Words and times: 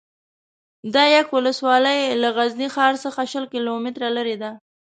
ده 0.93 1.03
یک 1.15 1.27
ولسوالي 1.35 1.99
له 2.21 2.29
غزني 2.37 2.67
ښار 2.75 2.93
څخه 3.05 3.21
شل 3.31 3.45
کیلو 3.53 3.73
متره 3.85 4.09
لري 4.17 4.35
ده 4.41 4.51